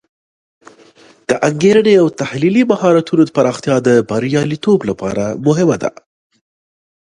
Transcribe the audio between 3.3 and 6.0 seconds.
پراختیا د بریالیتوب لپاره مهمه ده.